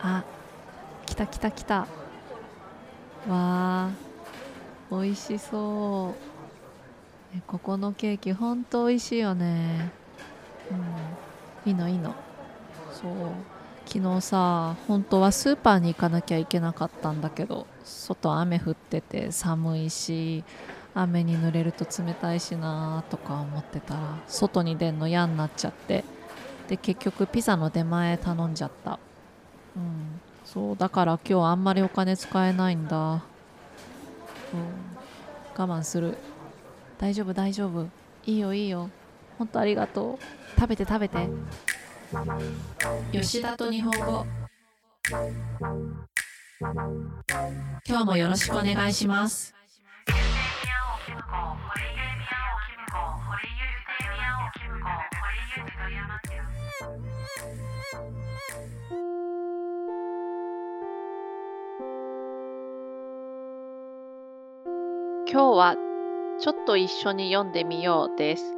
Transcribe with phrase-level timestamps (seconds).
[0.00, 0.24] あ
[1.06, 1.86] 来た来た来た。
[3.28, 6.14] わー美味しそ
[7.32, 9.90] う、ね、ここのケーキほんと美味しいよね。
[10.70, 11.70] うん。
[11.70, 12.14] いいのいいの。
[12.92, 13.12] そう。
[13.86, 20.44] 昨日さ本当はスーパーに行かなきゃいけなかったんだけど外雨降ってて寒いし
[20.94, 26.04] 雨に濡れると冷たいしなとか思ってたら外に出んの嫌になっちゃって。
[26.68, 28.98] で結局ピザの出前頼んじゃった。
[30.58, 33.20] そうだから今日あんまりお金使えないんだ、うん、
[35.56, 36.18] 我慢する。
[36.98, 37.86] 大丈夫大丈夫。
[38.26, 38.90] いいよいいよ。
[39.38, 40.60] ほんとありがとう。
[40.60, 41.28] 食べて食べて。
[43.12, 44.26] 吉田と日本語。
[47.86, 49.54] 今日もよろしくお願いします。
[65.30, 65.76] 今日は
[66.40, 68.54] ちょっと一緒に読んでみようです。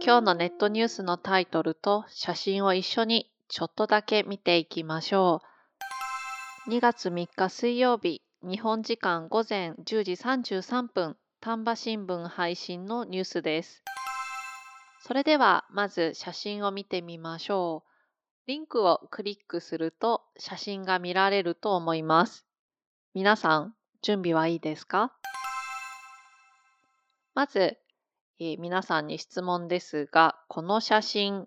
[0.00, 5.40] 今日のネットニュースのタイトルと写真を一緒にちょっとだけ見ていきましょ
[6.68, 6.70] う。
[6.70, 13.82] 2月3日水曜日、日本時間午前10時33分、丹波新聞配信のニュースです。
[15.00, 17.88] それではまず写真を見てみましょう。
[18.46, 22.46] リンクをクリックすると写真が見られると思います。
[23.12, 25.12] 皆さん、準備はいいですか？
[27.34, 27.78] まず、
[28.38, 31.46] えー、皆さんに質問ですが、この写真、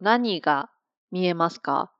[0.00, 0.70] 何が
[1.12, 1.92] 見えますか？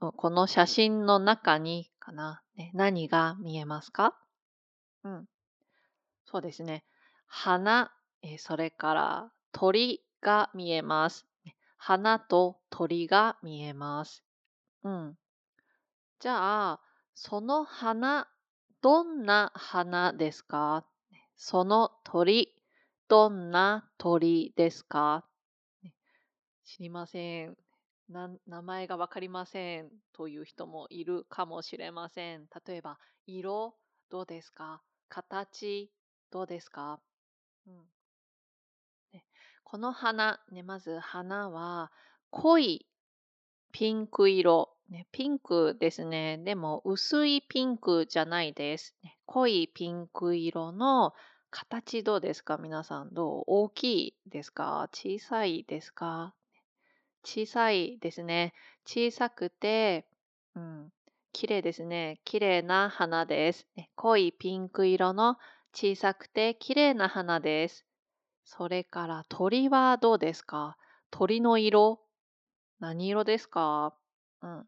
[0.00, 4.16] この写真の中にかな、ね、何が見えますか？
[5.04, 5.28] うん。
[6.24, 6.84] そうですね。
[7.26, 11.24] 花、えー、それから鳥が見えます。
[11.76, 14.24] 花と鳥が見えます。
[14.82, 15.14] うん。
[16.18, 16.80] じゃあ、
[17.14, 18.26] その花、
[18.82, 20.84] どんな花ですか？
[21.40, 22.52] その鳥、
[23.06, 25.24] どんな鳥ですか？
[26.64, 27.56] 知りません。
[28.08, 32.48] 名前がわかりませんという人もいるかもしれません。
[32.66, 33.76] 例えば、色
[34.10, 34.82] どうですか？
[35.08, 35.92] 形
[36.30, 37.00] どうですか、
[37.66, 37.84] うん、
[39.62, 41.92] この花、ね、まず花は
[42.30, 42.86] 濃い
[43.70, 46.38] ピンク色、ね、ピンクですね。
[46.38, 48.96] でも薄いピンクじゃないです。
[49.04, 51.12] ね濃いピンク色の
[51.50, 52.56] 形どうですか？
[52.56, 53.44] 皆さんどう？
[53.46, 54.88] 大きいですか？
[54.94, 56.34] 小さいですか？
[57.22, 58.54] 小さいですね。
[58.86, 60.06] 小さくて、
[60.56, 60.88] うん、
[61.32, 62.20] 綺麗ですね。
[62.24, 63.66] 綺麗な花です。
[63.96, 65.36] 濃いピンク色の
[65.74, 67.84] 小さくて綺麗な花です。
[68.46, 70.78] それから鳥はどうですか？
[71.10, 72.00] 鳥の色？
[72.80, 73.94] 何色ですか？
[74.40, 74.64] うん。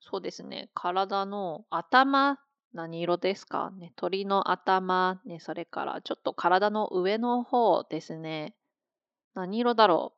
[0.00, 0.68] そうですね。
[0.74, 2.40] 体の頭、
[2.72, 3.70] 何色ですか？
[3.72, 3.92] ね。
[3.96, 8.54] 鳥の頭、ね、それからちょっと体の上の方ですね。
[9.34, 10.14] 何色だろ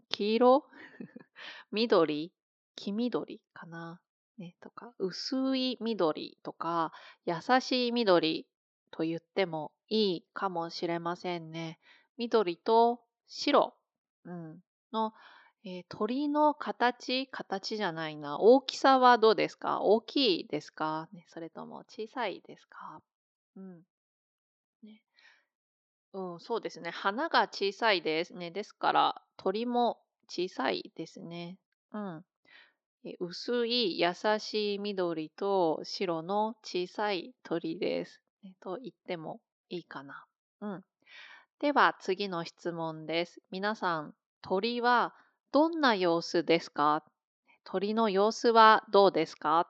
[0.00, 0.02] う？
[0.08, 0.64] 黄色？
[1.72, 2.32] 緑？
[2.76, 4.00] 黄緑かな？
[4.38, 6.92] ね、とか、薄い緑とか、
[7.24, 8.46] 優しい緑
[8.90, 11.78] と言ってもいいかもしれませんね。
[12.18, 13.74] 緑と白、
[14.24, 14.58] うん、
[14.92, 15.12] の
[15.68, 18.38] えー、鳥の形、形じゃないな。
[18.38, 19.80] 大きさはどうですか？
[19.80, 23.00] 大きいですか、ね、それとも小さいですか？
[23.56, 23.82] うん。
[24.84, 25.02] ね。
[26.12, 26.90] うん、そうですね。
[26.90, 28.52] 花が小さいですね。
[28.52, 31.58] ですから、鳥も小さいですね。
[31.92, 32.24] うん。
[33.18, 38.20] 薄い優しい緑と白の小さい鳥です。
[38.60, 40.24] と言ってもいいかな。
[40.60, 40.84] うん。
[41.58, 43.40] では次の質問です。
[43.50, 45.12] 皆さん、鳥は
[45.52, 47.04] どんな様子ですか？
[47.64, 49.68] 鳥の様子はどうですか？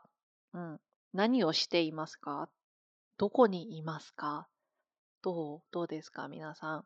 [0.53, 0.81] うん。
[1.13, 2.49] 何をしていますか？
[3.19, 4.49] どこにいますか？
[5.23, 5.63] どう？
[5.71, 6.29] どうですか？
[6.29, 6.85] 皆さん。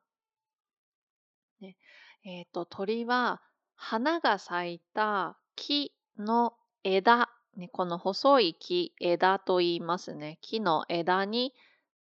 [1.61, 1.77] ね、
[2.25, 3.43] えっ、ー、と、鳥は
[3.75, 10.39] 花が咲いた木の枝、ね、この細い木、枝と言いますね。
[10.41, 11.53] 木の枝に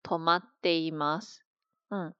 [0.03, 1.45] 止まっています。
[1.91, 2.15] うん。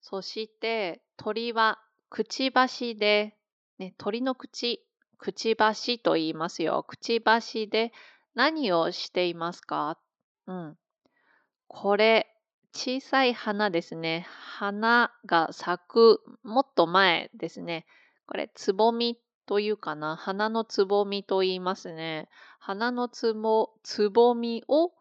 [0.00, 1.80] そして鳥は
[2.10, 3.36] くちばしで
[3.78, 4.84] ね、鳥の口、
[5.18, 6.84] くちばしと言いますよ。
[6.86, 7.92] くちばしで
[8.34, 9.98] 何をしていますか？
[10.46, 10.78] うん。
[11.66, 12.30] これ、
[12.72, 14.26] 小さい花ですね。
[14.28, 17.86] 花が咲く、もっと前ですね。
[18.26, 20.16] これ、つぼみというかな。
[20.16, 22.28] 花のつぼみと言いますね。
[22.58, 24.92] 花のつぼつぼみを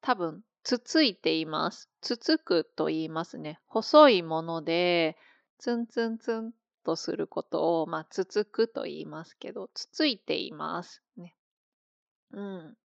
[0.00, 1.88] 多分、つついています。
[2.00, 3.60] つつくと言いますね。
[3.68, 5.16] 細いもので、
[5.58, 6.52] ツンツンツン
[6.84, 11.02] とすることを、まあ、つつくと言いますけど、つついています。
[11.16, 11.34] ね、
[12.32, 12.76] うん。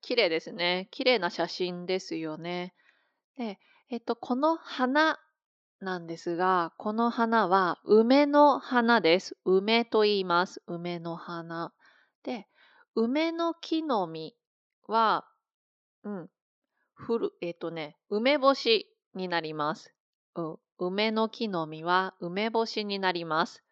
[0.00, 0.88] 綺麗ですね。
[0.90, 2.74] 綺麗な写真ですよね。
[3.36, 3.58] で、
[3.90, 5.18] えっと、この花
[5.80, 9.36] なんですが、この花は梅の花です。
[9.44, 10.62] 梅と言います。
[10.66, 11.72] 梅の花。
[12.22, 12.46] で、
[12.94, 14.34] 梅の木の実
[14.86, 15.26] は、
[16.02, 16.30] うん、
[16.94, 19.92] ふる、えっとね、梅干しになります。
[20.34, 23.62] うん、梅の木の実は梅干しになります。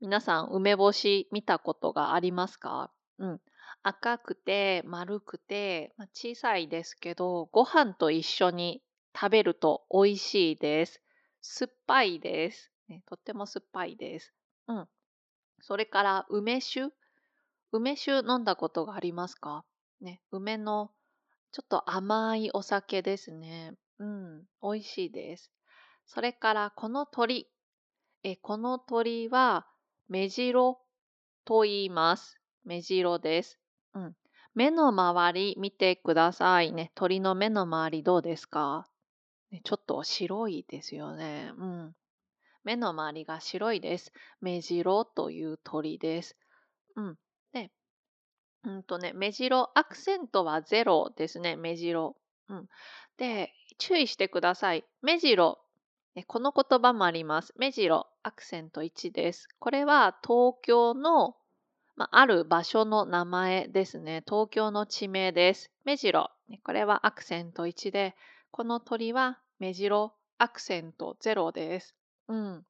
[0.00, 2.90] 皆さん、梅干し見たことがありますか？
[3.18, 3.40] うん。
[3.82, 8.82] 赤くて丸くて、小さいですけど、ご飯と一緒に
[9.14, 11.02] 食べると美味しいです。
[11.42, 12.70] 酸っぱいです。
[12.88, 14.32] ね、とっても酸っぱいです。
[14.68, 14.88] うん。
[15.60, 16.92] それから梅酒？
[17.72, 19.64] 梅酒飲んだことがありますか？
[20.00, 20.90] ね、梅の
[21.52, 23.74] ちょっと甘いお酒ですね。
[23.98, 25.52] うん、美味しいです。
[26.06, 27.48] それからこの鳥。
[28.22, 29.66] えこの鳥は
[30.08, 30.80] 目白
[31.44, 32.38] と言います。
[32.64, 33.58] 目白です。
[33.94, 34.16] うん。
[34.54, 36.92] 目の周り見てくださいね。
[36.94, 38.88] 鳥の目の周りどうですか、
[39.62, 41.52] ちょっと白いですよね。
[41.56, 41.96] うん。
[42.64, 44.12] 目の周りが白いです。
[44.40, 46.36] 目白という鳥です。
[46.96, 47.18] うん。
[47.52, 47.70] で、
[48.64, 52.16] うんとね、目白、アクセントはゼロですね、目白。
[52.48, 52.68] うん。
[53.18, 54.84] で、注意してください。
[55.02, 55.58] 目白、
[56.22, 57.52] この言葉もあります。
[57.58, 59.48] 目白、アクセント1です。
[59.58, 61.34] これは東京の、
[61.96, 64.22] まあ、る場所の名前ですね。
[64.24, 65.72] 東京の地名です。
[65.84, 66.30] 目白、
[66.62, 68.14] これはアクセント1で、
[68.52, 71.96] この鳥は目白、アクセント0です。
[72.28, 72.64] うん。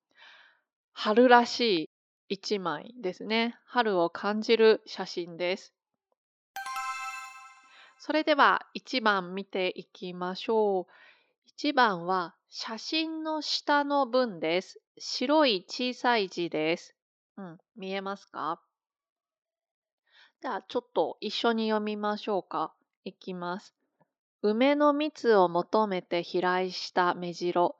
[0.93, 1.91] 春らしい
[2.31, 3.59] 一枚ですね。
[3.67, 5.75] 春を感じる写真です。
[7.99, 10.93] それでは1番見ていきましょう。
[11.59, 14.81] 1番は写真の下の文です。
[14.97, 16.95] 白い小さい字です。
[17.37, 18.61] うん、見えますか？
[20.41, 22.73] じゃあちょっと一緒に読みましょうか。
[23.03, 23.75] いきます。
[24.41, 27.75] 梅の蜜を求めて飛来した目白。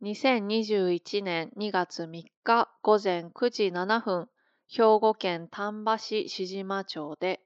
[0.00, 4.30] 2021年2月3日午前9時7分、
[4.68, 7.42] 兵庫県丹波市志島町で、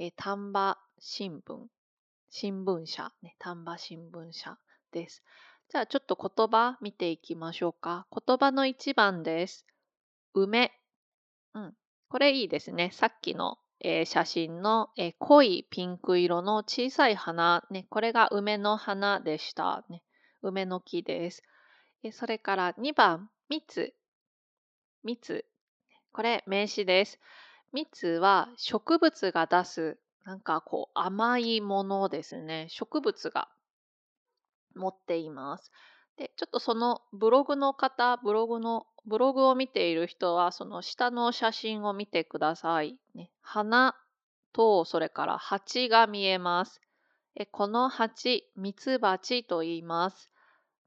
[0.00, 1.66] え丹波新聞、
[2.28, 4.58] 新聞社、ね、丹波新聞社
[4.90, 5.22] です。
[5.72, 8.06] じゃあちょっと言葉見ていきましょうか。
[8.14, 9.64] 言葉の1番です。
[10.34, 10.70] 梅。
[11.54, 11.74] うん。
[12.10, 12.90] これいいですね。
[12.92, 17.64] さっきの、えー、写真の、えー、濃いピンク色の小さい花。
[17.70, 19.86] ね、これが梅の花でした。
[19.88, 20.02] ね、
[20.42, 21.42] 梅の木です。
[22.02, 23.94] えそれから2番、蜜。
[25.04, 25.46] 蜜。
[26.12, 27.18] これ名詞です。
[27.72, 32.66] 蜜は植物が出す、なんかこう甘いものですね。
[32.68, 33.48] 植物が
[34.76, 35.70] 持っています。
[36.16, 42.98] で、ちょっとそのブログの方、ブログの、ブログを見ている人は、その下の写真を見てください。
[43.14, 43.96] ね、花
[44.52, 46.80] と、それから蜂が見えます。
[47.34, 50.30] えこの蜂、ミツバチと言います。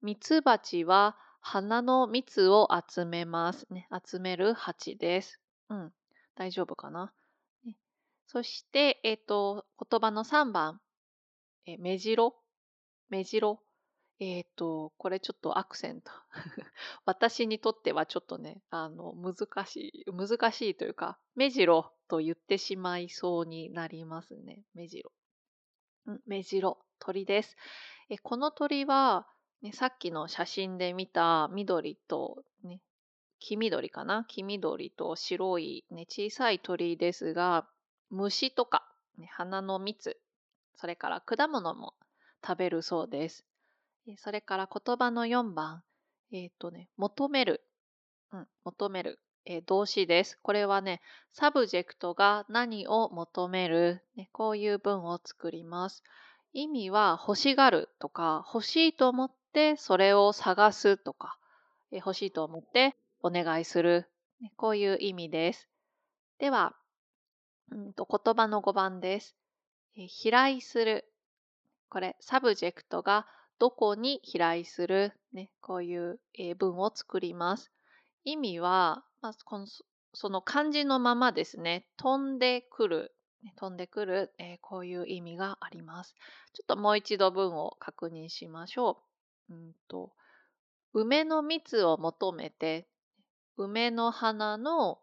[0.01, 3.65] ミツバチは花の蜜を集めます。
[3.71, 5.41] ね、集める蜂です。
[5.69, 5.93] うん、
[6.35, 7.11] 大丈夫かな。
[8.27, 10.81] そして、えっ、と、言葉の3番、
[11.65, 12.35] え目白、
[13.09, 13.64] 目白？
[14.19, 16.11] えっ、と、これちょっとアクセント。
[17.05, 24.63] 私にとってはちょっとね、あの、難しい、難しいというか、目白と言ってしまいそうになりますね。
[24.73, 25.11] 目白。
[26.05, 27.57] うん、目白、鳥です。
[28.09, 29.27] えこの鳥は、
[29.61, 32.81] ね、さっきの写真で見た緑と、ね、
[33.39, 34.23] 黄緑かな？
[34.25, 37.67] 黄緑と白い、ね、小さい鳥ですが、
[38.09, 40.21] 虫とか、ね、花の蜜、
[40.75, 41.95] それから果物も
[42.45, 43.45] 食べるそうです。
[44.17, 45.83] それから言葉の4番、
[46.31, 47.61] えっ、ー、とね、求める。
[48.31, 49.19] うん、求める。
[49.45, 50.39] えー、動詞です。
[50.41, 56.03] これはね、subject が何を求める、ね、こういう文を作ります。
[56.53, 61.37] 意味は欲しがるとか、欲しいと思ってそれを探すとか、
[61.91, 64.07] えー、欲しいと思ってお願いする、
[64.41, 65.69] ね、こういう意味です。
[66.39, 66.75] では、
[67.71, 69.35] うんと言葉の5番です。
[69.95, 71.05] えー、飛来する。
[71.89, 73.27] これ、 subject が
[73.59, 76.19] どこに飛来する、ね、こういう
[76.57, 77.71] 文を作ります。
[78.23, 79.67] 意味は、まあ、この
[80.13, 83.15] その漢字のままですね、飛んでくる、
[83.57, 86.15] 飛んでくる、えー、こういう意味があります。
[86.53, 89.01] ちょっともう一度文を確認しましょ
[89.49, 89.53] う。
[89.53, 90.11] うんと
[90.95, 92.87] 梅の蜜を求めて、
[93.57, 94.99] 梅の花の、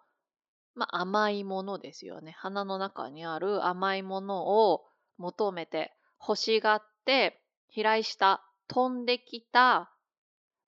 [0.75, 2.33] まあ、甘いものですよね。
[2.33, 4.87] 花の中にある甘いものを
[5.19, 7.42] 求めて、欲しがって、
[7.75, 9.91] 飛来した、飛んできた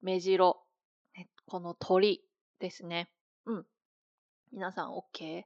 [0.01, 0.65] 目白。
[1.47, 2.23] この鳥
[2.61, 3.11] ですね。
[3.45, 3.67] うん。
[4.53, 5.43] 皆さん OK?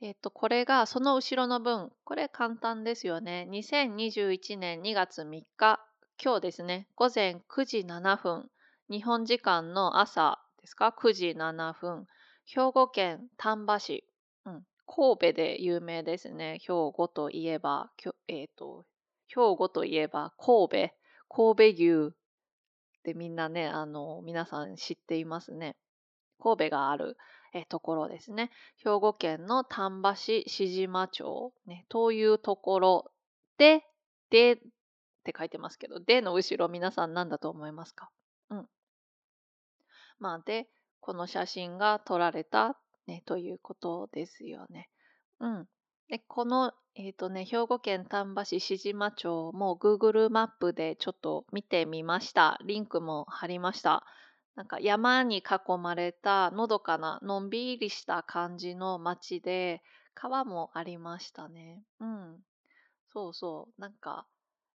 [0.00, 1.92] えっ、と、これがその後ろの文。
[2.04, 3.46] これ簡単ですよね。
[3.50, 5.78] 2021年2月3日、
[6.24, 8.50] 今日ですね、午前9時7分、
[8.88, 12.06] 日本時間の朝ですか、9時7分、
[12.46, 14.04] 兵庫県丹波市、
[14.46, 16.60] うん、神戸で有名ですね。
[16.62, 17.90] 兵庫といえば、
[18.26, 18.86] えっ、ー、と、
[19.28, 20.94] 兵庫といえば神戸、
[21.28, 25.76] 神戸牛ってみんなね、あの、皆さん知っていますね。
[26.40, 27.16] 神戸がある
[27.52, 28.50] えところですね。
[28.76, 33.12] 兵庫県の丹波市志島町、ね、というところ
[33.56, 33.84] で、
[34.30, 34.58] でっ
[35.24, 38.10] て書いてますけど、での後ろ皆さん何だと思いますか？
[38.50, 38.68] うん。
[40.18, 40.68] まあで、
[41.00, 44.90] この写真が撮られた、ね、ということですよね。
[45.40, 45.68] うん。
[46.08, 52.58] で、この、えっ、ー、とね、兵庫県丹波市志島町も Google マップでちょっと見てみました。
[52.64, 54.06] リンクも貼りました。
[54.54, 59.82] なんか山に囲まれたのどかなのんびりした感じの街で
[60.14, 61.84] 川もありましたね。
[62.00, 62.40] うん。
[63.12, 63.80] そうそう。
[63.80, 64.26] なんか、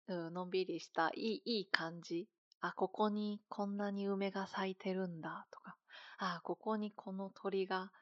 [0.09, 2.27] うん、のんびりしたいいいい感じ。
[2.61, 5.77] あ、ここにこんなに梅が咲いてるんだとか。
[6.19, 7.93] あ、ここにこの鳥が、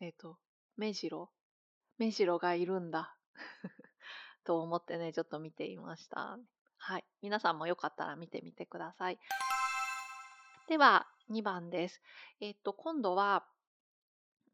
[0.00, 0.38] えっ、ー、と、
[0.76, 1.30] 目白
[1.98, 3.16] 目白がいるんだ。
[4.44, 6.38] と思ってね、ちょっと見ていました。
[6.76, 7.04] はい。
[7.22, 9.18] 皆さんもよかったら見てみてください。
[10.68, 12.02] では、2番です。
[12.40, 13.46] えっと、今度は、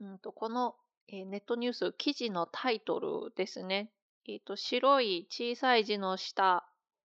[0.01, 0.77] うんと、この、
[1.09, 3.93] えー、ネットニュース記事のタイトルですね。
[4.27, 6.67] えっと、白い小さい字の下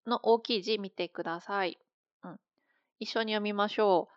[0.08, 1.78] の大きい字見てください。
[2.24, 2.40] うん。
[3.00, 4.10] 一緒に読みましょ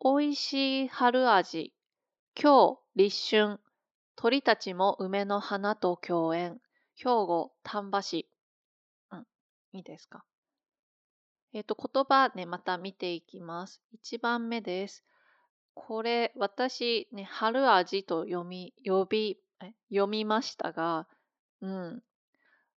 [0.00, 0.18] う。
[0.20, 1.72] 美味しい春味。
[2.34, 3.71] 今日、立春。
[4.16, 6.60] 鳥たちも梅の花と共演。
[6.96, 8.28] 兵庫、丹波市。
[9.10, 9.26] うん。
[9.72, 10.24] いいですか？
[11.54, 13.82] えっ、ー、と、言葉ね、また見ていきます。
[14.02, 15.04] 1番目です。
[15.74, 19.38] これ、私、ね、春味と読み、呼び、
[19.90, 21.06] 読みましたが、
[21.60, 22.02] うん、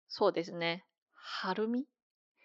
[0.08, 0.84] そうですね。
[1.14, 1.86] 春み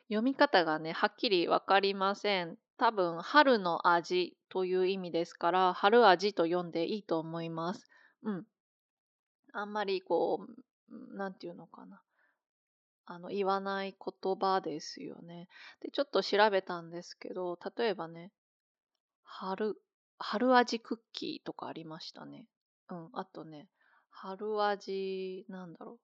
[0.08, 2.58] 読み方がね、はっきりわかりません。
[2.78, 7.88] 多分、春の味という意味ですから、春味と読んでいいと思います。
[8.24, 8.46] うん。
[9.54, 10.46] あんまりこ
[10.92, 12.02] う、なんていうのかな。
[13.06, 15.48] あの、言わない言葉ですよね。
[15.82, 18.32] で、ちょっと調べたんですけど、例えばね、
[19.24, 19.82] 春、
[20.20, 22.46] 春味クッキーとかありましたね。
[22.90, 23.68] うん、あとね、
[24.10, 26.00] 春味、なんだろう。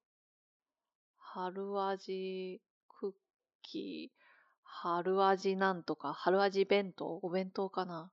[1.18, 3.14] 春味クッ
[3.62, 4.18] キー、
[4.64, 8.12] 春味なんとか、春味弁当、お弁当かな。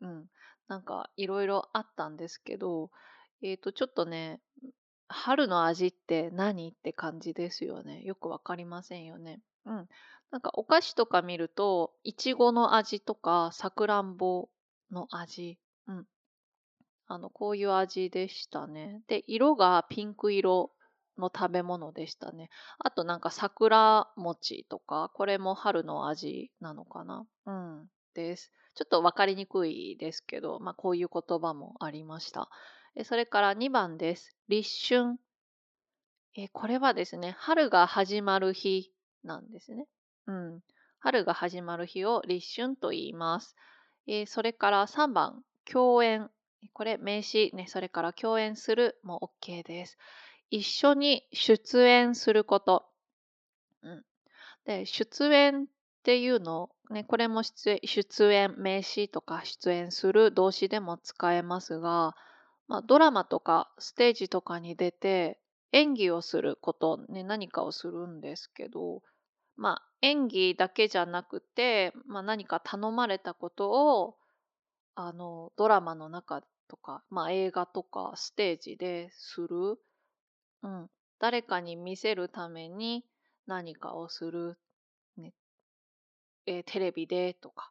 [0.00, 0.30] うん。
[0.68, 2.90] なんかいろいろあったんですけど、
[3.42, 4.40] えっ、ー、と、ちょっとね、
[5.08, 6.70] 春の味って何？
[6.70, 8.02] って感じですよね。
[8.02, 9.40] よくわかりませんよね。
[9.66, 9.88] うん。
[10.30, 14.48] なんかお菓子とか見ると、いちごの味とか、さくらんぼ
[14.90, 15.58] の味。
[15.86, 16.06] うん。
[17.08, 19.02] あの、こういう味でしたね。
[19.08, 20.72] で、色がピンク色
[21.18, 22.48] の食べ物でしたね。
[22.78, 27.26] あとなんか桜餅とか、これも春の味なのかな？
[27.46, 27.86] うん。
[28.14, 28.50] です。
[28.74, 32.48] ちょっとわかりにくいですけど、まあこういう言葉もありました。
[33.04, 34.36] それから2番です。
[34.48, 35.18] 立春。
[36.34, 38.92] えこれはですね、春が始まる日
[39.24, 39.86] なんですね。
[40.26, 40.60] うん。
[40.98, 43.56] 春が始まる日を立春と言います。
[44.06, 46.30] えそれから3番、共演。
[46.74, 49.98] これ名詞ね、それから共演するも OK です。
[50.50, 52.86] 一緒に出演すること。
[53.82, 54.04] うん、
[54.64, 55.66] で、出演っ
[56.02, 57.80] ていうの、ね、これも出
[58.30, 62.14] 演名詞とか出演する動詞でも使えますが、
[62.72, 65.38] まあ、ドラマとかステージとかに出て
[65.72, 69.02] 演技をすること、ね、何かをするんですけど、
[69.58, 74.16] まあ、演技だけじゃなくて、まあ、何か頼まれたことを
[74.94, 79.78] あのドラマの中とか、まあ、映画とかステージでする、
[80.62, 80.88] うん、
[81.18, 83.04] 誰かに見せるために
[83.46, 84.56] 何かをする、
[85.18, 85.34] ね。
[86.46, 87.70] えー、テレビでとか、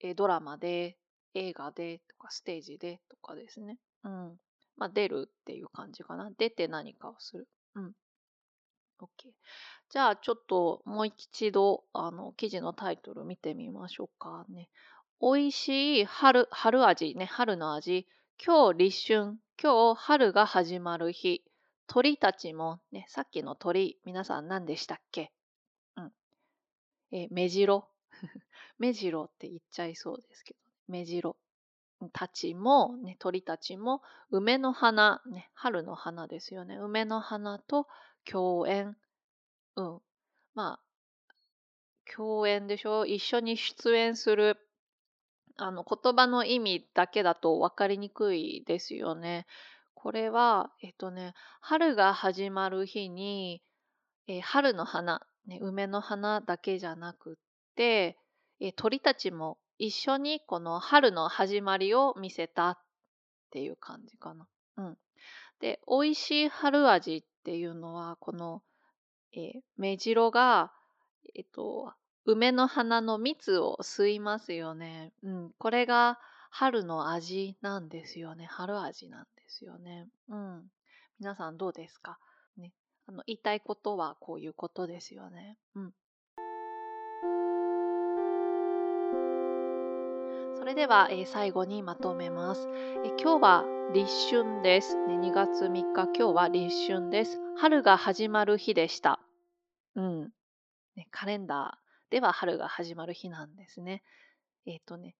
[0.00, 0.96] えー、ドラマで
[1.34, 3.78] 映画でとかステージでとかですね。
[4.04, 4.40] うん。
[4.76, 6.30] まあ、出るっていう感じかな。
[6.38, 7.48] 出て何かをする。
[7.74, 7.92] うん。
[9.00, 9.32] OK。
[9.90, 14.68] じゃあ、ちょっともう一度、あの、記事のタイトル見てみましょうかね。
[15.20, 18.06] 美味しい春、春味ね、春の味。
[18.44, 19.38] 今日立春。
[19.62, 21.44] 今日春が始まる日。
[21.86, 25.32] 鳥たちも、ね、さっきの鳥、皆さん何でしたっけ？
[25.96, 26.12] うん。
[27.12, 27.86] え目白。
[28.78, 31.36] 目白って言っちゃいそうですけど、目白。
[32.08, 36.76] たちも、ね、鳥たちも梅の花、ね、春の花ですよね。
[36.76, 37.86] 梅の花と
[38.24, 38.96] 共演。
[39.76, 40.00] うん。
[40.54, 40.80] まあ、
[42.16, 43.06] 共演でしょ？
[43.06, 44.58] 一緒に出演する。
[45.56, 49.46] あの、言葉の意味だけだと分かりにくいですよね。
[49.94, 53.62] これは、えっとね、春が始まる日に、
[54.26, 57.36] え春の花、ね、梅の花だけじゃなくっ
[57.74, 58.16] て、
[58.60, 62.78] え鳥たちも一緒にこの春の始まりを見せたっ
[63.50, 64.46] ていう感じかな。
[64.76, 64.98] うん。
[65.58, 68.62] で、美味しい春味っていうのは、この、
[69.32, 70.70] えー目白が、
[71.34, 71.94] えっと、
[72.26, 75.14] 梅の花の蜜を吸いますよね。
[75.22, 75.50] うん。
[75.56, 76.18] これが
[76.50, 78.44] 春の味なんですよね。
[78.44, 80.08] 春味なんですよね。
[80.28, 80.70] うん。
[81.18, 82.18] 皆さんどうですか？
[82.58, 82.74] ね。
[83.06, 85.56] あの、言いたいことはこういうことですよね。
[85.74, 85.94] うん。
[90.70, 92.68] れでは、えー最後にまとめます。
[93.04, 94.94] えー今日は立春です。
[95.08, 97.40] ね、2月3日、今日は立春です。
[97.56, 99.18] 春が始まる日でした。
[99.96, 100.30] うん。
[100.94, 104.04] ね、カレンダーでは春が始まる日なんですね。
[104.64, 105.16] えっ、とね、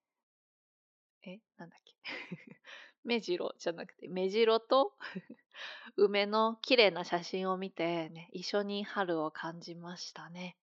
[1.25, 1.97] え、なんだっけ。
[3.03, 4.95] 目白じゃなくて、目白と
[5.97, 10.57] 梅の綺麗な写真を見て、ね、一緒に春を感じましたね。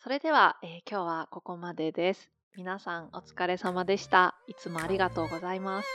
[0.00, 2.35] それでは、えー今日はここまでです。
[2.56, 4.34] 皆さんお疲れ様でした。
[4.46, 5.88] いつもありがとうございます。